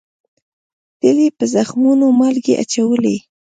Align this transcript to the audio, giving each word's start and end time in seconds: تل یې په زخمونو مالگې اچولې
تل 0.99 1.17
یې 1.23 1.29
په 1.37 1.45
زخمونو 1.53 2.05
مالگې 2.19 2.53
اچولې 2.63 3.17